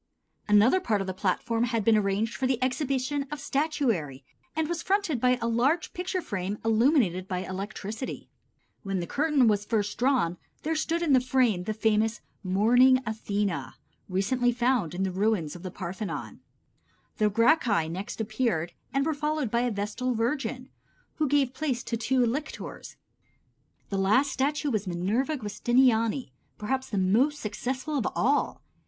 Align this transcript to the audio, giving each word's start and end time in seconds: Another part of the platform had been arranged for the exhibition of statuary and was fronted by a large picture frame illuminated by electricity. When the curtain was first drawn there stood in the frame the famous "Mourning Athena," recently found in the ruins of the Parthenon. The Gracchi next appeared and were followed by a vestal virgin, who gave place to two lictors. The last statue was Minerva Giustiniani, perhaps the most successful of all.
Another 0.47 0.79
part 0.79 0.99
of 0.99 1.05
the 1.05 1.13
platform 1.13 1.65
had 1.65 1.83
been 1.85 1.95
arranged 1.95 2.33
for 2.33 2.47
the 2.47 2.57
exhibition 2.63 3.27
of 3.29 3.39
statuary 3.39 4.25
and 4.55 4.67
was 4.67 4.81
fronted 4.81 5.21
by 5.21 5.37
a 5.39 5.47
large 5.47 5.93
picture 5.93 6.23
frame 6.23 6.57
illuminated 6.65 7.27
by 7.27 7.45
electricity. 7.45 8.27
When 8.81 8.99
the 8.99 9.05
curtain 9.05 9.47
was 9.47 9.63
first 9.63 9.99
drawn 9.99 10.37
there 10.63 10.75
stood 10.75 11.03
in 11.03 11.13
the 11.13 11.19
frame 11.21 11.65
the 11.65 11.73
famous 11.75 12.19
"Mourning 12.43 12.99
Athena," 13.05 13.75
recently 14.09 14.51
found 14.51 14.95
in 14.95 15.03
the 15.03 15.11
ruins 15.11 15.55
of 15.55 15.61
the 15.61 15.69
Parthenon. 15.69 16.39
The 17.17 17.29
Gracchi 17.29 17.87
next 17.87 18.19
appeared 18.19 18.73
and 18.91 19.05
were 19.05 19.13
followed 19.13 19.51
by 19.51 19.61
a 19.61 19.69
vestal 19.69 20.15
virgin, 20.15 20.71
who 21.17 21.27
gave 21.29 21.53
place 21.53 21.83
to 21.83 21.95
two 21.95 22.25
lictors. 22.25 22.95
The 23.89 23.99
last 23.99 24.31
statue 24.31 24.71
was 24.71 24.87
Minerva 24.87 25.37
Giustiniani, 25.37 26.31
perhaps 26.57 26.89
the 26.89 26.97
most 26.97 27.39
successful 27.39 27.95
of 27.99 28.07
all. 28.15 28.63